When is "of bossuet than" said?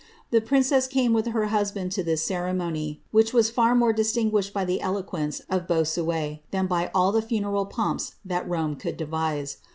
5.47-6.65